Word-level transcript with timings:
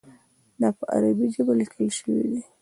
دا 0.61 0.69
په 0.77 0.83
عربي 0.93 1.27
ژبه 1.35 1.53
لیکل 1.59 1.85
شوی 1.97 2.21
دی. 2.31 2.41